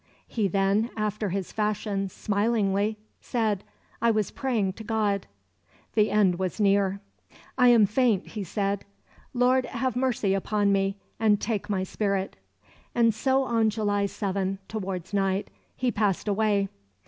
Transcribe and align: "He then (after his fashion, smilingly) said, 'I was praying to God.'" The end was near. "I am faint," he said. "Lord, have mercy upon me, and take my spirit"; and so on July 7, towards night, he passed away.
"He 0.27 0.47
then 0.47 0.89
(after 0.97 1.29
his 1.29 1.51
fashion, 1.51 2.09
smilingly) 2.09 2.97
said, 3.19 3.63
'I 4.01 4.09
was 4.09 4.31
praying 4.31 4.73
to 4.73 4.83
God.'" 4.83 5.27
The 5.93 6.09
end 6.09 6.39
was 6.39 6.59
near. 6.59 7.01
"I 7.55 7.67
am 7.67 7.85
faint," 7.85 8.25
he 8.29 8.43
said. 8.43 8.83
"Lord, 9.35 9.67
have 9.67 9.95
mercy 9.95 10.33
upon 10.33 10.71
me, 10.71 10.95
and 11.19 11.39
take 11.39 11.69
my 11.69 11.83
spirit"; 11.83 12.35
and 12.95 13.13
so 13.13 13.43
on 13.43 13.69
July 13.69 14.07
7, 14.07 14.57
towards 14.67 15.13
night, 15.13 15.51
he 15.75 15.91
passed 15.91 16.27
away. 16.27 16.67